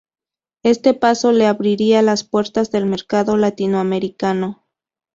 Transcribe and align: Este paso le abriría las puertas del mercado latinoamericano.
Este 0.63 0.95
paso 0.95 1.31
le 1.31 1.45
abriría 1.45 2.01
las 2.01 2.23
puertas 2.23 2.71
del 2.71 2.87
mercado 2.87 3.37
latinoamericano. 3.37 4.65